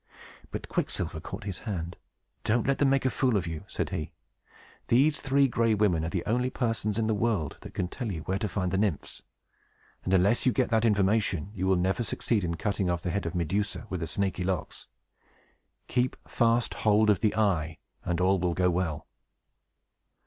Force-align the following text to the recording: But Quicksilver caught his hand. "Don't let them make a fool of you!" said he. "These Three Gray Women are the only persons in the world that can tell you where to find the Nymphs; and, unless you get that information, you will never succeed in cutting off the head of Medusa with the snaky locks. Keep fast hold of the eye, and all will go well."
But 0.49 0.67
Quicksilver 0.67 1.19
caught 1.19 1.43
his 1.43 1.59
hand. 1.59 1.95
"Don't 2.43 2.65
let 2.65 2.79
them 2.79 2.89
make 2.89 3.05
a 3.05 3.11
fool 3.11 3.37
of 3.37 3.45
you!" 3.45 3.65
said 3.67 3.91
he. 3.91 4.13
"These 4.87 5.21
Three 5.21 5.47
Gray 5.47 5.75
Women 5.75 6.03
are 6.03 6.09
the 6.09 6.25
only 6.25 6.49
persons 6.49 6.97
in 6.97 7.05
the 7.05 7.13
world 7.13 7.57
that 7.61 7.75
can 7.75 7.87
tell 7.87 8.11
you 8.11 8.21
where 8.21 8.39
to 8.39 8.49
find 8.49 8.71
the 8.71 8.79
Nymphs; 8.79 9.21
and, 10.03 10.11
unless 10.11 10.43
you 10.43 10.51
get 10.53 10.71
that 10.71 10.85
information, 10.85 11.51
you 11.53 11.67
will 11.67 11.75
never 11.75 12.01
succeed 12.01 12.43
in 12.43 12.55
cutting 12.55 12.89
off 12.89 13.03
the 13.03 13.11
head 13.11 13.27
of 13.27 13.35
Medusa 13.35 13.85
with 13.91 13.99
the 13.99 14.07
snaky 14.07 14.43
locks. 14.43 14.87
Keep 15.87 16.15
fast 16.27 16.73
hold 16.81 17.11
of 17.11 17.19
the 17.19 17.35
eye, 17.35 17.77
and 18.03 18.19
all 18.19 18.39
will 18.39 18.55
go 18.55 18.71
well." 18.71 19.05